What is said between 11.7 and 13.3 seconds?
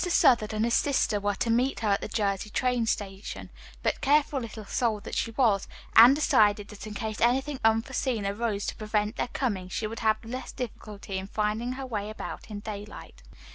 her way about in daylight.